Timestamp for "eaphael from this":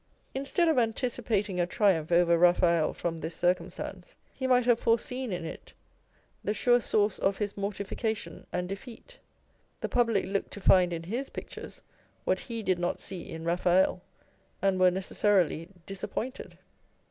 2.35-3.35